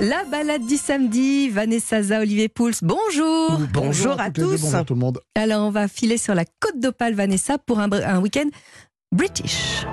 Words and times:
La 0.00 0.24
balade 0.24 0.64
du 0.66 0.78
samedi, 0.78 1.50
Vanessa 1.50 2.02
Za, 2.02 2.20
Olivier 2.20 2.48
Pouls, 2.48 2.72
bonjour. 2.80 3.60
Bonjour, 3.70 4.18
à, 4.18 4.30
tous. 4.30 4.58
bonjour 4.62 4.84
tout 4.86 4.94
le 4.94 5.00
monde. 5.00 5.20
Alors 5.34 5.66
on 5.66 5.70
va 5.70 5.88
filer 5.88 6.16
sur 6.16 6.34
la 6.34 6.44
côte 6.46 6.80
d'Opale, 6.80 7.12
Vanessa, 7.14 7.58
pour 7.58 7.80
un, 7.80 7.92
un 7.92 8.18
week-end 8.18 8.48
british. 9.12 9.84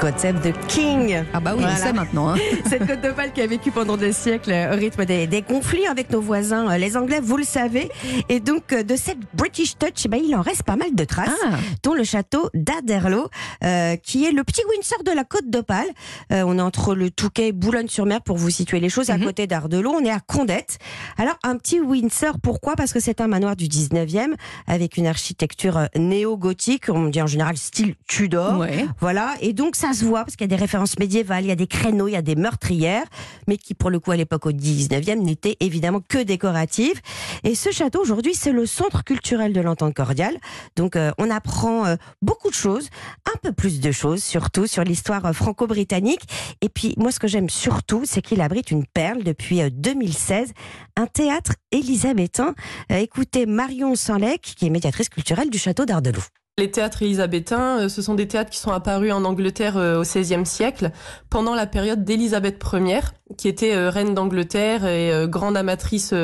God 0.00 0.18
Save 0.18 0.40
the 0.40 0.54
King. 0.68 1.24
Ah 1.32 1.40
bah 1.40 1.52
oui, 1.54 1.60
Voilà. 1.62 1.74
on 1.74 1.78
sait 1.78 1.92
maintenant. 1.92 2.28
hein. 2.30 2.36
Cette 2.68 2.86
côte 2.86 3.00
d'Opale 3.00 3.32
qui 3.32 3.40
a 3.40 3.46
vécu 3.46 3.70
pendant 3.70 3.96
des 3.96 4.12
siècles 4.12 4.52
euh, 4.52 4.74
au 4.74 4.78
rythme 4.78 5.04
des, 5.04 5.26
des 5.26 5.42
conflits 5.42 5.86
avec 5.86 6.10
nos 6.10 6.20
voisins, 6.20 6.70
euh, 6.70 6.76
les 6.78 6.96
Anglais, 6.96 7.20
vous 7.22 7.36
le 7.36 7.44
savez. 7.44 7.90
Et 8.28 8.40
donc, 8.40 8.72
euh, 8.72 8.82
de 8.82 8.96
cette 8.96 9.18
British 9.34 9.78
touch, 9.78 10.02
eh 10.04 10.08
ben, 10.08 10.20
il 10.22 10.34
en 10.36 10.42
reste 10.42 10.62
pas 10.64 10.76
mal 10.76 10.94
de 10.94 11.04
traces. 11.04 11.30
Ah, 11.46 11.56
dont 11.82 11.94
le 11.94 12.04
château 12.04 12.50
d'Aderlo, 12.54 13.28
euh, 13.64 13.96
qui 13.96 14.24
est 14.26 14.32
le 14.32 14.44
petit 14.44 14.62
Windsor 14.70 15.02
de 15.04 15.12
la 15.12 15.24
côte 15.24 15.48
d'Opale. 15.48 15.86
Euh, 16.32 16.42
on 16.46 16.58
est 16.58 16.62
entre 16.62 16.94
le 16.94 17.10
Touquet 17.10 17.48
et 17.48 17.52
Boulogne-sur-Mer, 17.52 18.20
pour 18.22 18.36
vous 18.36 18.50
situer 18.50 18.80
les 18.80 18.88
choses, 18.88 19.10
à 19.10 19.16
Mhm. 19.18 19.24
côté 19.24 19.46
d'Ardelot. 19.46 19.90
On 19.92 20.04
est 20.04 20.10
à 20.10 20.20
Condette. 20.20 20.78
Alors, 21.18 21.38
un 21.42 21.56
petit 21.56 21.80
Windsor, 21.80 22.36
pourquoi? 22.42 22.74
Parce 22.76 22.92
que 22.92 23.00
c'est 23.00 23.20
un 23.20 23.28
manoir 23.28 23.56
du 23.56 23.68
19e, 23.68 24.34
avec 24.66 24.96
une 24.96 25.06
architecture 25.06 25.88
néo-gothique, 25.96 26.84
on 26.88 27.06
dit 27.08 27.22
en 27.22 27.26
général 27.26 27.56
style 27.56 27.94
Tudor. 28.08 28.58
ouais. 28.58 28.86
Voilà, 29.00 29.34
et 29.40 29.52
donc 29.52 29.76
ça 29.76 29.85
se 29.92 30.04
voit 30.04 30.24
parce 30.24 30.36
qu'il 30.36 30.44
y 30.44 30.52
a 30.52 30.56
des 30.56 30.60
références 30.60 30.98
médiévales, 30.98 31.44
il 31.44 31.48
y 31.48 31.52
a 31.52 31.56
des 31.56 31.66
créneaux, 31.66 32.08
il 32.08 32.12
y 32.12 32.16
a 32.16 32.22
des 32.22 32.36
meurtrières, 32.36 33.06
mais 33.48 33.56
qui 33.56 33.74
pour 33.74 33.90
le 33.90 34.00
coup 34.00 34.10
à 34.10 34.16
l'époque 34.16 34.46
au 34.46 34.52
19e 34.52 35.20
n'étaient 35.20 35.56
évidemment 35.60 36.00
que 36.00 36.18
décoratives. 36.18 37.00
Et 37.44 37.54
ce 37.54 37.70
château 37.70 38.00
aujourd'hui 38.00 38.34
c'est 38.34 38.52
le 38.52 38.66
centre 38.66 39.04
culturel 39.04 39.52
de 39.52 39.60
l'entente 39.60 39.94
cordiale. 39.94 40.36
Donc 40.76 40.96
euh, 40.96 41.10
on 41.18 41.30
apprend 41.30 41.86
euh, 41.86 41.96
beaucoup 42.22 42.50
de 42.50 42.54
choses, 42.54 42.88
un 43.26 43.38
peu 43.42 43.52
plus 43.52 43.80
de 43.80 43.90
choses 43.92 44.22
surtout 44.22 44.66
sur 44.66 44.84
l'histoire 44.84 45.24
euh, 45.26 45.32
franco-britannique. 45.32 46.22
Et 46.60 46.68
puis 46.68 46.94
moi 46.96 47.12
ce 47.12 47.18
que 47.18 47.28
j'aime 47.28 47.48
surtout 47.48 48.02
c'est 48.04 48.22
qu'il 48.22 48.40
abrite 48.40 48.70
une 48.70 48.86
perle 48.86 49.22
depuis 49.22 49.62
euh, 49.62 49.70
2016, 49.70 50.52
un 50.96 51.06
théâtre 51.06 51.52
élisabétain. 51.70 52.54
Euh, 52.90 52.96
écoutez 52.96 53.46
Marion 53.46 53.94
Sanlec 53.94 54.40
qui 54.56 54.66
est 54.66 54.70
médiatrice 54.70 55.08
culturelle 55.08 55.50
du 55.50 55.58
château 55.58 55.84
d'Ardelot. 55.84 56.22
Les 56.58 56.70
théâtres 56.70 57.02
élisabétains, 57.02 57.80
euh, 57.80 57.88
ce 57.90 58.00
sont 58.00 58.14
des 58.14 58.28
théâtres 58.28 58.48
qui 58.48 58.56
sont 58.56 58.70
apparus 58.70 59.12
en 59.12 59.26
Angleterre 59.26 59.76
euh, 59.76 60.00
au 60.00 60.04
XVIe 60.04 60.46
siècle, 60.46 60.90
pendant 61.28 61.54
la 61.54 61.66
période 61.66 62.02
d'Élisabeth 62.02 62.64
Ier, 62.72 63.00
qui 63.36 63.48
était 63.48 63.74
euh, 63.74 63.90
reine 63.90 64.14
d'Angleterre 64.14 64.86
et 64.86 65.26
grande 65.28 65.58
amatrice 65.58 66.14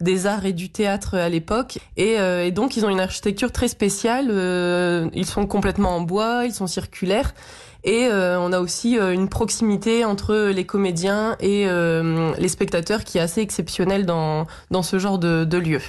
des 0.00 0.26
arts 0.26 0.46
et 0.46 0.54
du 0.54 0.70
théâtre 0.70 1.18
à 1.18 1.28
l'époque. 1.28 1.78
Et, 1.98 2.16
donc, 2.52 2.78
ils 2.78 2.86
ont 2.86 2.88
une 2.88 3.00
architecture 3.00 3.52
très 3.52 3.68
spéciale. 3.68 4.30
Ils 5.12 5.26
sont 5.26 5.46
complètement 5.46 5.94
en 5.94 6.00
bois, 6.00 6.46
ils 6.46 6.54
sont 6.54 6.66
circulaires. 6.66 7.34
Et 7.84 8.08
on 8.10 8.52
a 8.52 8.60
aussi 8.60 8.96
une 8.96 9.28
proximité 9.28 10.06
entre 10.06 10.34
les 10.34 10.64
comédiens 10.64 11.36
et 11.40 11.66
les 11.66 12.48
spectateurs 12.48 13.04
qui 13.04 13.18
est 13.18 13.22
assez 13.22 13.42
exceptionnelle 13.42 14.06
dans, 14.06 14.46
dans 14.70 14.82
ce 14.82 14.98
genre 14.98 15.18
de, 15.18 15.44
de 15.44 15.58
lieu. 15.58 15.80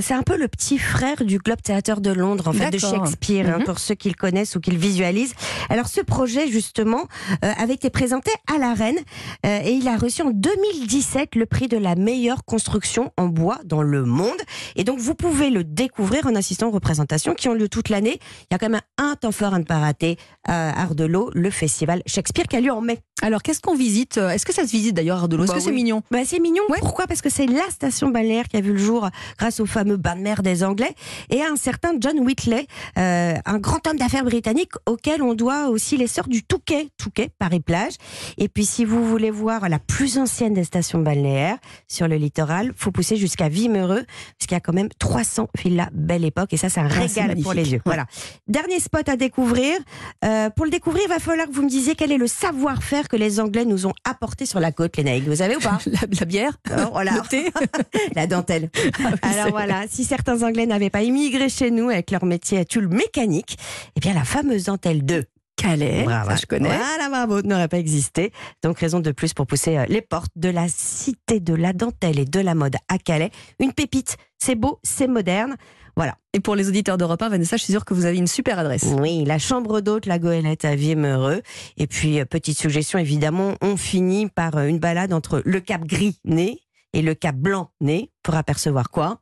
C'est 0.00 0.14
un 0.14 0.22
peu 0.22 0.36
le 0.36 0.46
petit 0.48 0.78
frère 0.78 1.24
du 1.24 1.38
Globe 1.38 1.60
Theatre 1.62 2.00
de 2.00 2.10
Londres, 2.12 2.48
en 2.48 2.52
fait, 2.52 2.70
de. 2.70 2.78
Shakespeare, 2.78 3.48
hein, 3.48 3.58
Mhm. 3.58 3.64
pour 3.64 3.78
ceux 3.78 3.94
qui 3.94 4.08
le 4.08 4.14
connaissent 4.14 4.54
ou 4.56 4.60
qui 4.60 4.70
le 4.70 4.78
visualisent. 4.78 5.34
Alors, 5.68 5.88
ce 5.88 6.00
projet, 6.00 6.48
justement, 6.48 7.06
euh, 7.44 7.52
avait 7.58 7.74
été 7.74 7.90
présenté 7.90 8.30
à 8.54 8.58
la 8.58 8.72
Reine 8.74 8.98
euh, 9.44 9.60
et 9.64 9.72
il 9.72 9.88
a 9.88 9.96
reçu 9.96 10.22
en 10.22 10.30
2017 10.30 11.34
le 11.34 11.44
prix 11.46 11.68
de 11.68 11.76
la 11.76 11.96
meilleure 11.96 12.44
construction 12.44 13.12
en 13.16 13.26
bois 13.26 13.58
dans 13.64 13.82
le 13.82 14.04
monde. 14.04 14.38
Et 14.76 14.84
donc, 14.84 14.98
vous 15.00 15.14
pouvez 15.14 15.50
le 15.50 15.64
découvrir 15.64 16.26
en 16.26 16.34
assistant 16.34 16.68
aux 16.68 16.72
représentations 16.72 17.34
qui 17.34 17.48
ont 17.48 17.54
lieu 17.54 17.68
toute 17.68 17.88
l'année. 17.88 18.18
Il 18.42 18.46
y 18.52 18.54
a 18.54 18.58
quand 18.58 18.68
même 18.70 18.80
un 18.98 19.16
temps 19.16 19.32
fort 19.32 19.54
à 19.54 19.58
ne 19.58 19.64
pas 19.64 19.78
rater 19.78 20.16
à 20.46 20.80
Ardelot, 20.82 21.30
le 21.34 21.50
festival 21.50 22.02
Shakespeare 22.06 22.46
qui 22.46 22.56
a 22.56 22.60
lieu 22.60 22.72
en 22.72 22.80
mai. 22.80 23.00
Alors 23.22 23.42
qu'est-ce 23.42 23.60
qu'on 23.60 23.74
visite 23.74 24.16
Est-ce 24.16 24.46
que 24.46 24.52
ça 24.54 24.66
se 24.66 24.72
visite 24.72 24.94
d'ailleurs 24.94 25.18
Ardelot 25.18 25.44
Est-ce 25.44 25.52
Bah 25.52 25.58
que 25.58 25.64
c'est 25.64 25.72
mignon? 25.72 26.02
Bah, 26.10 26.18
c'est 26.24 26.40
mignon. 26.40 26.62
Ouais. 26.68 26.78
Pourquoi? 26.80 27.06
Parce 27.06 27.20
que 27.22 27.30
c'est 27.30 27.46
la 27.46 27.68
station 27.70 28.08
balnéaire 28.08 28.48
qui 28.48 28.56
a 28.56 28.60
vu 28.60 28.72
le 28.72 28.78
jour 28.78 29.08
grâce 29.38 29.60
au 29.60 29.66
fameux 29.66 29.96
bain 29.96 30.16
de 30.16 30.20
mer 30.22 30.42
des 30.42 30.64
Anglais 30.64 30.94
et 31.30 31.42
à 31.42 31.50
un 31.50 31.56
certain 31.56 31.92
John 32.00 32.18
Whitley, 32.20 32.66
euh, 32.98 33.34
un 33.44 33.58
grand 33.58 33.86
homme 33.86 33.96
d'affaires 33.98 34.24
britannique 34.24 34.72
auquel 34.86 35.22
on 35.22 35.34
doit 35.34 35.68
aussi 35.68 35.96
l'essor 35.96 36.28
du 36.28 36.42
Touquet, 36.42 36.88
Touquet, 36.96 37.30
Paris-Plage. 37.38 37.94
Et 38.38 38.48
puis 38.48 38.64
si 38.64 38.84
vous 38.84 39.04
voulez 39.04 39.30
voir 39.30 39.68
la 39.68 39.78
plus 39.78 40.18
ancienne 40.18 40.54
des 40.54 40.64
stations 40.64 41.00
balnéaires 41.00 41.58
sur 41.88 42.08
le 42.08 42.16
littoral, 42.16 42.72
faut 42.76 42.90
pousser 42.90 43.16
jusqu'à 43.16 43.48
Vimereux 43.48 44.04
parce 44.38 44.46
qu'il 44.46 44.52
y 44.52 44.56
a 44.56 44.60
quand 44.60 44.72
même 44.72 44.88
300 44.98 45.48
villas 45.62 45.88
belle 45.92 46.24
époque 46.24 46.52
et 46.52 46.56
ça 46.56 46.68
c'est 46.68 46.80
un 46.80 46.86
Ah, 46.90 47.06
c'est 47.08 47.20
régal 47.22 47.42
pour 47.42 47.52
les 47.52 47.72
yeux. 47.72 47.80
Voilà. 47.84 48.06
Dernier 48.48 48.80
spot 48.80 49.08
à 49.08 49.16
découvrir. 49.16 49.76
Euh, 50.24 50.50
pour 50.50 50.64
le 50.64 50.70
découvrir, 50.70 51.02
il 51.04 51.08
va 51.08 51.18
falloir 51.18 51.46
que 51.46 51.52
vous 51.52 51.62
me 51.62 51.68
disiez 51.68 51.94
quel 51.94 52.12
est 52.12 52.18
le 52.18 52.26
savoir-faire 52.26 53.08
que 53.10 53.16
les 53.16 53.40
Anglais 53.40 53.64
nous 53.64 53.86
ont 53.86 53.92
apporté 54.04 54.46
sur 54.46 54.60
la 54.60 54.72
côte, 54.72 54.96
les 54.96 55.04
Naïcs. 55.04 55.26
Vous 55.26 55.36
savez 55.36 55.56
ou 55.56 55.60
pas 55.60 55.78
la, 55.86 56.00
la 56.18 56.24
bière 56.26 56.52
Oh, 56.70 56.90
voilà. 56.92 57.12
Le 57.12 57.28
thé 57.28 57.50
La 58.14 58.26
dentelle. 58.26 58.70
Ah 58.74 59.10
oui, 59.10 59.18
Alors 59.22 59.50
voilà, 59.50 59.84
si 59.88 60.04
certains 60.04 60.42
Anglais 60.42 60.66
n'avaient 60.66 60.90
pas 60.90 61.02
immigré 61.02 61.48
chez 61.48 61.70
nous 61.70 61.88
avec 61.90 62.10
leur 62.10 62.24
métier 62.24 62.58
à 62.58 62.64
tulle 62.64 62.88
mécanique, 62.88 63.58
eh 63.96 64.00
bien 64.00 64.14
la 64.14 64.24
fameuse 64.24 64.64
dentelle 64.64 65.04
2. 65.04 65.24
Calais, 65.56 66.04
Bravo. 66.04 66.30
ça 66.30 66.36
je 66.36 66.46
connais. 66.46 66.74
Voilà, 66.74 67.08
bravo, 67.10 67.42
n'aurait 67.42 67.68
pas 67.68 67.78
existé. 67.78 68.32
Donc 68.62 68.78
raison 68.78 69.00
de 69.00 69.10
plus 69.12 69.34
pour 69.34 69.46
pousser 69.46 69.76
euh, 69.76 69.84
les 69.90 70.00
portes 70.00 70.32
de 70.36 70.48
la 70.48 70.68
cité 70.68 71.38
de 71.38 71.52
la 71.52 71.74
dentelle 71.74 72.18
et 72.18 72.24
de 72.24 72.40
la 72.40 72.54
mode 72.54 72.76
à 72.88 72.96
Calais. 72.96 73.30
Une 73.58 73.74
pépite, 73.74 74.16
c'est 74.38 74.54
beau, 74.54 74.78
c'est 74.82 75.06
moderne. 75.06 75.56
Voilà. 76.00 76.16
Et 76.32 76.40
pour 76.40 76.54
les 76.56 76.66
auditeurs 76.66 76.96
d'Europe 76.96 77.20
1, 77.20 77.28
Vanessa, 77.28 77.58
je 77.58 77.62
suis 77.64 77.74
sûre 77.74 77.84
que 77.84 77.92
vous 77.92 78.06
avez 78.06 78.16
une 78.16 78.26
super 78.26 78.58
adresse. 78.58 78.86
Oui, 78.98 79.22
la 79.26 79.38
chambre 79.38 79.82
d'hôte, 79.82 80.06
la 80.06 80.18
goélette 80.18 80.64
à 80.64 80.74
Vimereux. 80.74 81.42
Et 81.76 81.86
puis, 81.86 82.18
euh, 82.20 82.24
petite 82.24 82.56
suggestion, 82.58 82.98
évidemment, 82.98 83.52
on 83.60 83.76
finit 83.76 84.26
par 84.26 84.56
euh, 84.56 84.64
une 84.64 84.78
balade 84.78 85.12
entre 85.12 85.42
le 85.44 85.60
cap 85.60 85.84
gris-né 85.84 86.60
et 86.94 87.02
le 87.02 87.12
cap 87.14 87.36
blanc-né 87.36 88.10
pour 88.22 88.34
apercevoir 88.34 88.88
quoi? 88.88 89.20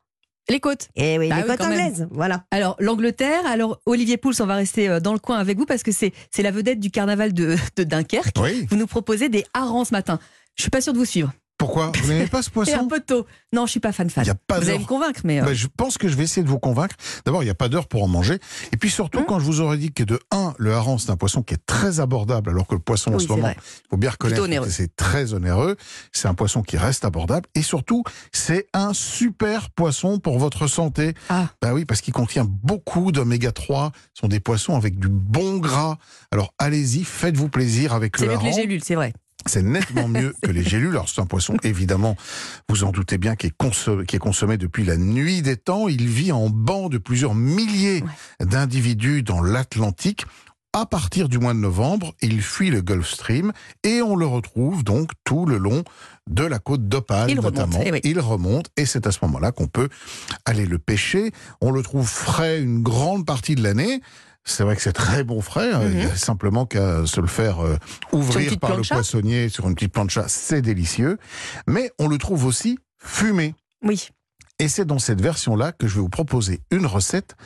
Les 0.48 0.60
côtes. 0.60 0.88
Eh 0.94 1.18
oui, 1.18 1.28
Bah 1.28 1.38
les 1.38 1.42
oui, 1.42 1.48
côtes 1.48 1.60
même. 1.66 1.72
anglaises. 1.72 2.06
Voilà. 2.12 2.44
Alors, 2.52 2.76
l'Angleterre, 2.78 3.44
alors 3.44 3.80
Olivier 3.84 4.16
Pouls, 4.16 4.40
on 4.40 4.46
va 4.46 4.54
rester 4.54 4.88
euh, 4.88 5.00
dans 5.00 5.14
le 5.14 5.18
coin 5.18 5.38
avec 5.38 5.58
vous 5.58 5.66
parce 5.66 5.82
que 5.82 5.90
c'est 5.90 6.12
c'est 6.30 6.44
la 6.44 6.52
vedette 6.52 6.78
du 6.78 6.92
carnaval 6.92 7.32
de, 7.34 7.56
de 7.76 7.82
Dunkerque. 7.82 8.36
Oui. 8.40 8.68
Vous 8.70 8.76
nous 8.76 8.86
proposez 8.86 9.28
des 9.28 9.44
harengs 9.52 9.84
ce 9.86 9.92
matin. 9.92 10.20
Je 10.54 10.62
suis 10.62 10.70
pas 10.70 10.80
sûre 10.80 10.92
de 10.92 10.98
vous 10.98 11.04
suivre. 11.04 11.32
Pourquoi 11.58 11.90
Vous 12.02 12.08
n'aimez 12.08 12.26
pas 12.28 12.40
ce 12.42 12.50
C'est 12.54 12.60
un 12.60 12.64
poisson 12.64 12.88
peu 12.88 13.00
tôt. 13.00 13.26
Non, 13.52 13.66
je 13.66 13.72
suis 13.72 13.80
pas 13.80 13.92
fan 13.92 14.08
fan. 14.08 14.24
Y 14.24 14.30
a 14.30 14.34
pas 14.34 14.60
vous 14.60 14.68
allez 14.68 14.78
me 14.78 14.84
convaincre, 14.84 15.20
mais 15.24 15.40
euh, 15.40 15.44
Ben, 15.44 15.52
je 15.54 15.66
pense 15.66 15.98
que 15.98 16.06
je 16.08 16.14
vais 16.16 16.22
essayer 16.24 16.42
de 16.44 16.48
vous 16.48 16.58
convaincre. 16.60 16.94
D'abord, 17.26 17.42
il 17.42 17.46
n'y 17.46 17.50
a 17.50 17.54
pas 17.54 17.68
d'heure 17.68 17.88
pour 17.88 18.02
en 18.04 18.08
manger. 18.08 18.38
Et 18.72 18.76
puis 18.76 18.90
surtout, 18.90 19.18
Hum. 19.18 19.24
quand 19.26 19.40
je 19.40 19.44
vous 19.44 19.60
aurais 19.60 19.76
dit 19.76 19.92
que 19.92 20.04
de 20.04 20.20
1, 20.30 20.54
le 20.56 20.72
hareng, 20.72 20.98
c'est 20.98 21.10
un 21.10 21.16
poisson 21.16 21.42
qui 21.42 21.54
est 21.54 21.66
très 21.66 21.98
abordable, 22.00 22.50
alors 22.50 22.66
que 22.66 22.74
le 22.74 22.80
poisson 22.80 23.12
en 23.12 23.18
ce 23.18 23.26
c'est 23.26 23.34
moment, 23.34 23.48
il 23.50 23.88
faut 23.90 23.96
bien 23.96 24.10
reconnaître 24.10 24.62
que 24.64 24.70
c'est 24.70 24.94
très 24.94 25.34
onéreux. 25.34 25.76
C'est 26.12 26.28
un 26.28 26.34
poisson 26.34 26.62
qui 26.62 26.76
reste 26.76 27.04
abordable. 27.04 27.48
Et 27.54 27.62
surtout, 27.62 28.04
c'est 28.32 28.66
un 28.72 28.92
super 28.92 29.70
poisson 29.70 30.18
pour 30.20 30.38
votre 30.38 30.68
santé. 30.68 31.14
Ah. 31.28 31.48
Ben 31.60 31.72
oui, 31.72 31.84
parce 31.84 32.00
qu'il 32.00 32.14
contient 32.14 32.44
beaucoup 32.46 33.10
d'oméga 33.10 33.50
3. 33.50 33.90
Ce 34.14 34.20
sont 34.20 34.28
des 34.28 34.40
poissons 34.40 34.76
avec 34.76 34.98
du 34.98 35.08
bon 35.08 35.58
gras. 35.58 35.98
Alors 36.30 36.54
allez-y, 36.58 37.02
faites-vous 37.04 37.48
plaisir 37.48 37.94
avec 37.94 38.16
c'est 38.16 38.26
le 38.26 38.32
mieux 38.32 38.38
que 38.38 38.42
les 38.44 38.50
hareng. 38.50 38.60
gélules, 38.60 38.84
c'est 38.84 38.94
vrai. 38.94 39.12
C'est 39.48 39.62
nettement 39.62 40.08
mieux 40.08 40.34
que 40.42 40.50
les 40.50 40.62
gélules. 40.62 40.90
Alors 40.90 41.08
c'est 41.08 41.20
un 41.20 41.26
poisson, 41.26 41.56
évidemment, 41.62 42.16
vous 42.68 42.84
en 42.84 42.92
doutez 42.92 43.18
bien, 43.18 43.34
qui 43.34 43.48
est, 43.48 43.56
consommé, 43.56 44.06
qui 44.06 44.16
est 44.16 44.20
consommé 44.20 44.56
depuis 44.56 44.84
la 44.84 44.96
nuit 44.96 45.42
des 45.42 45.56
temps. 45.56 45.88
Il 45.88 46.06
vit 46.06 46.32
en 46.32 46.48
banc 46.50 46.88
de 46.88 46.98
plusieurs 46.98 47.34
milliers 47.34 48.04
d'individus 48.40 49.22
dans 49.22 49.42
l'Atlantique. 49.42 50.24
À 50.74 50.84
partir 50.84 51.30
du 51.30 51.38
mois 51.38 51.54
de 51.54 51.58
novembre, 51.58 52.14
il 52.20 52.42
fuit 52.42 52.70
le 52.70 52.82
Gulf 52.82 53.08
Stream 53.08 53.52
et 53.84 54.02
on 54.02 54.14
le 54.16 54.26
retrouve 54.26 54.84
donc 54.84 55.12
tout 55.24 55.46
le 55.46 55.56
long 55.56 55.82
de 56.28 56.44
la 56.44 56.58
côte 56.58 56.86
d'Opale 56.86 57.30
remonte, 57.30 57.44
notamment. 57.44 57.80
eh 57.84 57.90
oui. 57.90 58.00
Il 58.04 58.20
remonte 58.20 58.70
et 58.76 58.84
c'est 58.84 59.06
à 59.06 59.10
ce 59.12 59.18
moment-là 59.22 59.50
qu'on 59.50 59.66
peut 59.66 59.88
aller 60.44 60.66
le 60.66 60.78
pêcher. 60.78 61.32
On 61.62 61.70
le 61.70 61.82
trouve 61.82 62.06
frais 62.06 62.60
une 62.60 62.82
grande 62.82 63.24
partie 63.24 63.54
de 63.54 63.62
l'année. 63.62 64.02
C'est 64.50 64.64
vrai 64.64 64.76
que 64.76 64.82
c'est 64.82 64.92
très 64.92 65.24
bon 65.24 65.40
frais. 65.40 65.72
hein. 65.72 65.82
Il 65.92 65.98
y 65.98 66.02
a 66.02 66.16
simplement 66.16 66.64
qu'à 66.66 67.04
se 67.06 67.20
le 67.20 67.26
faire 67.26 67.60
euh, 67.64 67.76
Mhm. 68.12 68.18
Ouvrir 68.20 68.58
par 68.58 68.76
le 68.76 68.82
poissonnier 68.82 69.48
sur 69.48 69.68
une 69.68 69.74
petite 69.74 69.92
plancha, 69.92 70.24
c'est 70.28 70.62
délicieux. 70.62 71.18
Mais 71.66 71.90
on 71.98 72.08
le 72.08 72.18
trouve 72.18 72.44
aussi 72.46 72.78
fumé. 72.98 73.54
Oui. 73.84 74.08
Et 74.58 74.68
c'est 74.68 74.84
dans 74.84 74.98
cette 74.98 75.20
version-là 75.20 75.72
que 75.72 75.86
je 75.86 75.96
vais 75.96 76.00
vous 76.00 76.08
proposer 76.08 76.60
une 76.70 76.86
recette, 76.86 77.36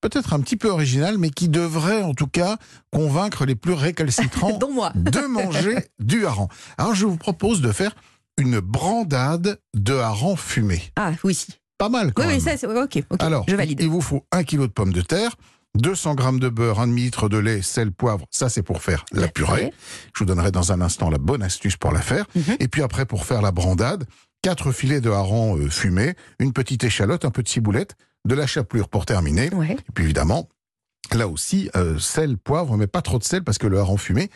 peut-être 0.00 0.32
un 0.32 0.40
petit 0.40 0.56
peu 0.56 0.68
originale, 0.68 1.18
mais 1.18 1.30
qui 1.30 1.48
devrait 1.48 2.02
en 2.02 2.14
tout 2.14 2.26
cas 2.28 2.56
convaincre 2.92 3.44
les 3.46 3.54
plus 3.56 3.72
récalcitrants 3.72 4.58
moi. 4.72 4.92
de 4.94 5.20
manger 5.26 5.76
du 5.98 6.26
hareng. 6.26 6.48
Alors 6.78 6.94
je 6.94 7.06
vous 7.06 7.16
propose 7.16 7.60
de 7.62 7.72
faire 7.72 7.94
une 8.38 8.60
brandade 8.60 9.58
de 9.74 9.94
hareng 9.94 10.36
fumé. 10.36 10.82
Ah 10.96 11.12
oui. 11.24 11.46
Pas 11.78 11.88
mal 11.88 12.12
quand 12.12 12.22
Oui, 12.22 12.28
même. 12.28 12.36
oui, 12.44 12.58
ça, 12.58 12.68
ok. 12.68 13.02
Alors, 13.18 13.44
je 13.48 13.56
valide. 13.56 13.80
il 13.82 13.88
vous 13.88 14.00
faut 14.00 14.24
un 14.30 14.44
kilo 14.44 14.66
de 14.68 14.72
pommes 14.72 14.92
de 14.92 15.00
terre, 15.00 15.34
200 15.78 16.14
grammes 16.14 16.40
de 16.40 16.48
beurre, 16.48 16.80
un 16.80 16.86
demi-litre 16.86 17.28
de 17.28 17.38
lait, 17.38 17.62
sel, 17.62 17.92
poivre. 17.92 18.26
Ça, 18.30 18.48
c'est 18.48 18.62
pour 18.62 18.82
faire 18.82 19.04
la, 19.12 19.28
purée. 19.28 19.72
Je 20.14 20.18
vous 20.20 20.26
donnerai 20.26 20.50
dans 20.50 20.72
un 20.72 20.80
instant 20.80 21.08
la 21.08 21.18
bonne 21.18 21.42
astuce 21.42 21.76
pour 21.76 21.92
la 21.92 22.02
faire. 22.02 22.26
Mhm. 22.34 22.56
Et 22.60 22.68
puis 22.68 22.82
après, 22.82 23.06
pour 23.06 23.24
faire 23.24 23.40
la 23.40 23.52
brandade, 23.52 24.04
quatre 24.42 24.72
filets 24.72 25.00
de 25.00 25.10
hareng 25.10 25.58
euh, 25.58 25.70
fumés, 25.70 26.14
une 26.38 26.52
petite 26.52 26.84
échalote, 26.84 27.24
un 27.24 27.30
peu 27.30 27.42
de 27.42 27.48
ciboulette, 27.48 27.96
de 28.26 28.34
la 28.34 28.46
chapelure 28.46 28.88
pour 28.88 29.06
terminer. 29.06 29.48
Ouais. 29.54 29.72
Et 29.72 29.92
puis 29.94 30.04
évidemment, 30.04 30.48
là 31.12 31.26
aussi, 31.26 31.70
euh, 31.74 31.98
sel, 31.98 32.36
poivre, 32.36 32.76
mais 32.76 32.86
pas 32.86 33.02
trop 33.02 33.18
de 33.18 33.24
sel 33.24 33.42
parce 33.42 33.58
que 33.58 33.66
le 33.66 33.78
hareng 33.78 33.98
fumé, 33.98 34.30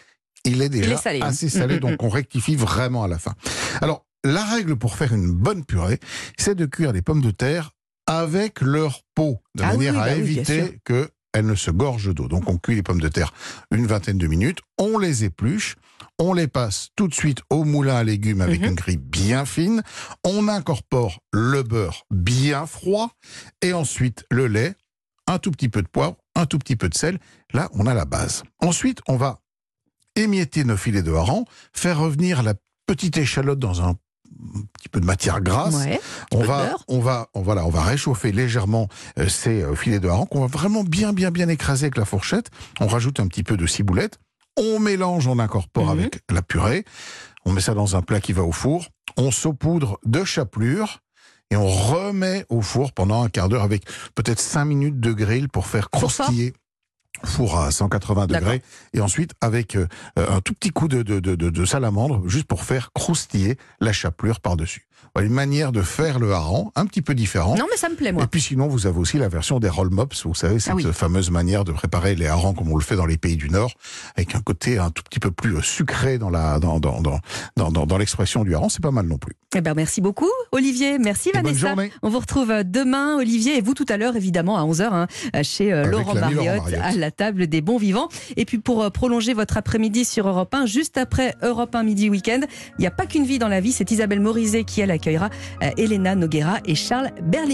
il 0.44 0.62
est 0.62 0.69
déjà 0.69 0.93
est 0.93 0.97
salé, 0.97 1.21
hein. 1.21 1.27
assez 1.27 1.49
salé, 1.49 1.81
donc 1.81 2.03
on 2.03 2.09
rectifie 2.09 2.56
vraiment 2.56 3.05
à 3.05 3.09
la 3.09 3.19
fin. 3.19 3.35
Alors, 3.82 4.06
la 4.25 4.44
règle 4.44 4.77
pour 4.77 4.97
faire 4.97 5.12
une 5.12 5.32
bonne 5.32 5.65
purée, 5.65 6.00
c'est 6.37 6.55
de 6.55 6.67
cuire 6.67 6.93
les 6.93 7.03
pommes 7.03 7.21
de 7.21 7.31
terre 7.31 7.73
avec 8.06 8.61
leur 8.61 9.03
peau, 9.15 9.43
de 9.55 9.62
Ah 9.62 9.73
manière 9.73 9.94
oui, 9.94 10.00
à 10.00 10.05
bah 10.05 10.12
oui, 10.15 10.21
éviter 10.21 10.81
que 10.85 11.11
elles 11.37 11.47
ne 11.47 11.55
se 11.55 11.71
gorgent 11.71 12.12
d'eau. 12.12 12.29
Donc 12.29 12.49
on 12.49 12.56
cuit 12.59 12.75
les 12.75 12.83
pommes 12.83 13.00
de 13.00 13.09
terre 13.09 13.33
une 13.71 13.87
vingtaine 13.87 14.19
de 14.19 14.27
minutes, 14.27 14.59
on 14.79 14.99
les 14.99 15.25
épluche, 15.25 15.77
on 16.19 16.33
les 16.33 16.49
passe 16.49 16.88
tout 16.97 17.09
de 17.09 17.15
suite 17.15 17.41
au 17.50 17.65
moulin 17.65 17.97
à 17.97 18.05
légumes 18.05 18.41
avec 18.41 18.61
Mhm. 18.61 18.69
une 18.69 18.75
grille 18.75 18.97
bien 18.97 19.44
fine, 19.44 19.83
on 20.25 20.49
incorpore 20.49 21.21
le 21.33 21.62
beurre 21.62 22.05
bien 22.11 22.67
froid 22.67 23.11
et 23.62 23.73
ensuite 23.73 24.25
le 24.31 24.47
lait, 24.47 24.75
un 25.27 25.38
tout 25.38 25.50
petit 25.50 25.69
peu 25.69 25.83
de 25.83 25.88
poivre, 25.88 26.17
un 26.35 26.47
tout 26.47 26.59
petit 26.59 26.77
peu 26.77 26.88
de 26.88 26.94
sel. 26.97 27.19
Là, 27.53 27.69
on 27.75 27.87
a 27.87 27.94
la 27.94 28.05
base. 28.05 28.43
Ensuite, 28.61 29.00
on 29.09 29.17
va 29.17 29.41
émietter 30.15 30.65
nos 30.65 30.77
filets 30.77 31.03
de 31.03 31.12
hareng, 31.12 31.44
faire 31.73 31.99
revenir 31.99 32.43
la 32.43 32.55
petite 32.87 33.19
échalote 33.19 33.59
dans 33.59 33.82
un 33.82 33.97
petit 34.75 34.88
peu 34.88 35.00
de 35.00 35.06
matière 35.06 35.41
grasse. 35.41 35.75
Ouais. 35.75 36.00
On 36.33 36.43
va, 36.43 36.77
on 36.88 37.00
va, 37.00 37.29
on, 37.35 37.43
voilà, 37.43 37.65
on 37.67 37.71
va 37.71 37.83
réchauffer 37.83 38.33
légèrement 38.33 38.88
euh, 39.19 39.29
ces 39.29 39.62
euh, 39.62 39.75
filets 39.75 40.00
de 40.00 40.09
hareng 40.09 40.27
qu'on 40.27 40.41
va 40.41 40.47
vraiment 40.47 40.85
bien, 40.85 41.12
bien, 41.12 41.31
bien 41.31 41.49
écraser 41.49 41.85
avec 41.87 41.97
la 41.97 42.05
fourchette. 42.05 42.50
On 42.81 42.87
rajoute 42.87 43.21
un 43.21 43.27
petit 43.29 43.43
peu 43.43 43.56
de 43.56 43.67
ciboulette. 43.67 44.19
On 44.59 44.79
mélange, 44.79 45.27
on 45.27 45.38
incorpore 45.38 45.87
Mhm. 45.94 45.99
avec 46.00 46.21
la 46.31 46.43
purée. 46.43 46.85
On 47.44 47.53
met 47.53 47.61
ça 47.61 47.75
dans 47.75 47.94
un 47.97 48.03
plat 48.03 48.21
qui 48.21 48.33
va 48.33 48.43
au 48.43 48.53
four. 48.53 48.87
On 49.17 49.31
saupoudre 49.31 49.99
de 50.05 50.25
chapelure 50.25 51.00
et 51.50 51.56
on 51.56 51.67
remet 51.69 52.44
au 52.49 52.61
four 52.61 52.93
pendant 52.93 53.23
un 53.23 53.29
quart 53.29 53.49
d'heure 53.49 53.62
avec 53.62 53.85
peut-être 54.15 54.41
5 54.41 54.65
minutes 54.65 54.99
de 54.99 55.12
grill 55.12 55.49
pour 55.49 55.67
faire 55.67 55.91
croustiller. 55.91 56.55
Four 57.25 57.59
à 57.59 57.71
180 57.71 58.27
D'accord. 58.27 58.41
degrés 58.41 58.63
et 58.93 59.01
ensuite 59.01 59.33
avec 59.41 59.77
euh, 59.77 59.87
un 60.17 60.41
tout 60.41 60.55
petit 60.55 60.71
coup 60.71 60.87
de, 60.89 61.03
de- 61.03 61.19
de 61.35 61.65
salamandre 61.65 62.23
juste 62.29 62.47
pour 62.47 62.63
faire 62.65 62.93
croustiller 62.93 63.57
la 63.81 63.93
chapelure 63.93 64.41
par-dessus. 64.41 64.87
Une 65.19 65.32
manière 65.32 65.72
de 65.72 65.81
faire 65.81 66.19
le 66.19 66.32
hareng 66.32 66.70
un 66.76 66.84
petit 66.84 67.00
peu 67.00 67.14
différent. 67.14 67.56
Non, 67.56 67.64
mais 67.70 67.76
ça 67.78 67.88
me 67.88 67.94
plaît, 67.94 68.12
moi. 68.12 68.25
Et 68.25 68.26
puis 68.26 68.40
sinon, 68.40 68.69
vous 68.69 68.87
avez 68.87 68.98
aussi 68.98 69.16
la 69.19 69.28
version 69.28 69.58
des 69.60 69.69
roll 69.70 69.88
mops, 69.90 70.25
vous 70.26 70.34
savez, 70.34 70.58
cette 70.60 70.72
Ah 70.75 70.76
oui. 70.76 70.84
fameuse 70.93 71.31
manière 71.31 71.64
de 71.64 71.72
préparer 71.72 72.14
les 72.14 72.26
harengs 72.26 72.52
comme 72.54 72.70
on 72.70 72.76
le 72.76 72.82
fait 72.82 72.96
dans 72.96 73.06
les 73.06 73.16
pays 73.16 73.37
du 73.37 73.48
Nord, 73.48 73.72
avec 74.16 74.34
un 74.34 74.40
côté 74.40 74.78
un 74.78 74.90
tout 74.90 75.02
petit 75.02 75.19
peu 75.19 75.31
plus 75.31 75.56
euh, 75.56 75.62
sucré 75.62 76.19
dans 76.19 76.28
la 76.28 76.58
dans 76.58 76.81
dans 76.81 77.00
dans 77.00 77.19
dans, 77.56 77.87
dans- 77.87 77.96
l'expression 77.96 78.44
du 78.44 78.54
hareng, 78.54 78.69
c'est 78.69 78.82
pas 78.82 78.90
mal 78.90 79.06
non 79.06 79.16
plus. 79.16 79.32
Eh 79.54 79.62
ben, 79.62 79.72
merci 79.75 80.02
beaucoup, 80.02 80.28
Olivier. 80.52 80.98
Merci, 80.98 81.31
Et 81.31 81.32
bonne 81.32 81.44
Vanessa. 81.44 81.69
journée. 81.69 81.90
On 82.02 82.10
vous 82.10 82.19
retrouve 82.19 82.50
euh, 82.50 82.62
demain, 82.62 83.16
Olivier, 83.16 83.56
et 83.56 83.62
vous 83.62 83.72
tout 83.72 83.87
à 83.88 83.96
l'heure, 83.96 84.16
évidemment, 84.16 84.58
à 84.58 84.64
11h, 84.64 85.06
chez 85.44 85.72
euh, 85.72 85.81
Avec 85.81 85.93
Laurent 85.93 86.14
Mariotte, 86.14 86.62
à 86.82 86.93
la 86.93 87.10
table 87.10 87.46
des 87.46 87.62
bons 87.62 87.78
vivants. 87.78 88.08
Et 88.37 88.44
puis, 88.44 88.58
pour 88.58 88.82
euh, 88.82 88.90
prolonger 88.90 89.32
votre 89.32 89.56
après-midi 89.56 90.04
sur 90.04 90.28
Europe 90.28 90.52
1, 90.54 90.66
juste 90.66 90.98
après 90.98 91.34
Europe 91.43 91.75
1 91.75 91.84
Midi 91.84 92.10
Week-end, 92.10 92.40
il 92.78 92.81
n'y 92.82 92.87
a 92.87 92.90
pas 92.90 93.06
qu'une 93.06 93.25
vie 93.25 93.38
dans 93.38 93.48
la 93.48 93.60
vie, 93.60 93.72
c'est 93.72 93.90
Isabelle 93.90 94.20
Morizet 94.20 94.64
qui, 94.64 94.82
elle, 94.82 94.86
accueillera 94.91 95.31
euh, 95.62 95.71
Elena 95.77 96.15
Noguera 96.15 96.59
et 96.65 96.75
Charles 96.75 97.11
Berling. 97.23 97.44